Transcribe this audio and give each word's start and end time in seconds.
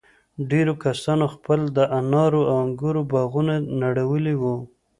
ډېرو 0.49 0.73
کسانو 0.85 1.25
خپل 1.35 1.59
د 1.77 1.79
انارو 1.99 2.41
او 2.51 2.55
انگورو 2.65 3.01
باغونه 3.11 3.53
نړولي 3.83 4.35
وو. 4.41 4.55